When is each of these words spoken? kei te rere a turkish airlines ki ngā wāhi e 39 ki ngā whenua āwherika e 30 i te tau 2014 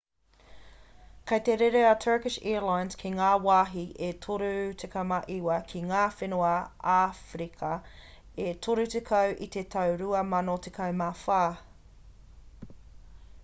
kei 1.31 1.39
te 1.49 1.55
rere 1.61 1.81
a 1.89 1.97
turkish 2.05 2.37
airlines 2.51 2.97
ki 3.01 3.11
ngā 3.19 3.27
wāhi 3.47 3.83
e 4.07 4.09
39 4.27 5.59
ki 5.73 5.83
ngā 5.91 5.99
whenua 6.21 6.49
āwherika 6.95 7.71
e 8.49 8.55
30 8.69 9.21
i 9.49 9.51
te 9.59 9.65
tau 9.77 9.95
2014 10.03 11.63